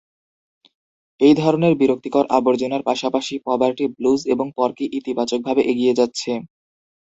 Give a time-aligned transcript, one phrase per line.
[1.21, 6.31] এই ধরনের বিরক্তিকর আবর্জনার পাশাপাশি "পবারটি ব্লুজ" এবং "পর্কী" ইতিবাচকভাবে এগিয়ে যাচ্ছে।